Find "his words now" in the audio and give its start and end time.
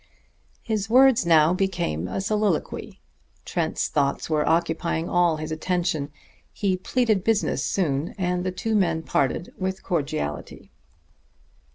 0.63-1.53